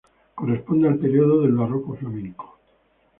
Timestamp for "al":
0.87-0.97